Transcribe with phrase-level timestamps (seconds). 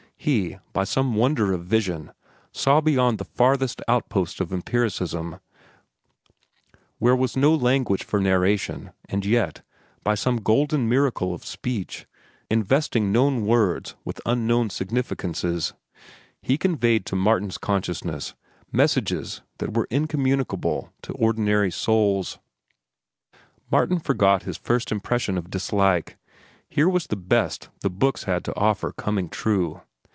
[0.23, 2.11] He, by some wonder of vision,
[2.51, 5.39] saw beyond the farthest outpost of empiricism,
[6.99, 9.63] where was no language for narration, and yet,
[10.03, 12.05] by some golden miracle of speech,
[12.51, 15.73] investing known words with unknown significances,
[16.39, 18.35] he conveyed to Martin's consciousness
[18.71, 22.37] messages that were incommunicable to ordinary souls.
[23.71, 26.15] Martin forgot his first impression of dislike.
[26.69, 29.81] Here was the best the books had to offer coming true.